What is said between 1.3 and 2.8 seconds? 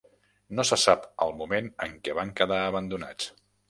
moment en què van quedar